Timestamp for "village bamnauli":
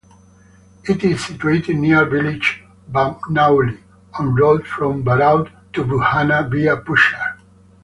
2.05-3.77